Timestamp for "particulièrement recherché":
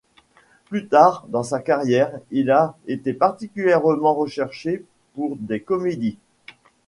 3.13-4.83